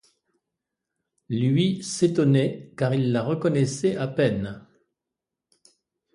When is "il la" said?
2.95-3.21